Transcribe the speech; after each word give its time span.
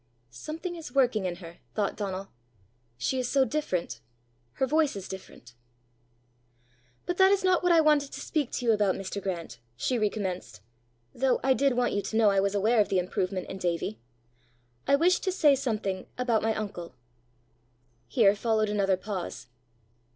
"Something 0.31 0.75
is 0.75 0.95
working 0.95 1.25
in 1.25 1.35
her!" 1.35 1.57
thought 1.75 1.95
Donal. 1.95 2.29
"She 2.97 3.19
is 3.19 3.29
so 3.29 3.45
different! 3.45 4.01
Her 4.53 4.65
voice 4.65 4.95
is 4.95 5.07
different!" 5.07 5.53
"But 7.05 7.17
that 7.17 7.31
is 7.31 7.43
not 7.43 7.61
what 7.61 7.71
I 7.71 7.81
wanted 7.81 8.11
to 8.13 8.19
speak 8.19 8.51
to 8.53 8.65
you 8.65 8.71
about, 8.71 8.95
Mr. 8.95 9.21
Grant," 9.21 9.59
she 9.75 9.99
re 9.99 10.09
commenced," 10.09 10.61
though 11.13 11.39
I 11.43 11.53
did 11.53 11.73
want 11.77 11.93
you 11.93 12.01
to 12.01 12.15
know 12.17 12.31
I 12.31 12.39
was 12.39 12.55
aware 12.55 12.79
of 12.79 12.89
the 12.89 12.97
improvement 12.97 13.47
in 13.47 13.59
Davie. 13.59 13.99
I 14.87 14.95
wished 14.95 15.23
to 15.25 15.31
say 15.31 15.53
something 15.55 16.07
about 16.17 16.41
my 16.41 16.55
uncle." 16.55 16.95
Here 18.07 18.35
followed 18.35 18.69
another 18.71 18.97
pause. 18.97 19.45